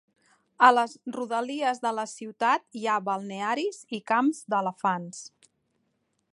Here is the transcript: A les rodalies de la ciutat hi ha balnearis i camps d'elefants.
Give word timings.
A 0.67 0.69
les 0.75 0.95
rodalies 1.17 1.81
de 1.83 1.91
la 1.99 2.05
ciutat 2.13 2.65
hi 2.79 2.83
ha 2.87 2.97
balnearis 3.09 3.79
i 3.99 4.03
camps 4.13 4.43
d'elefants. 4.55 5.25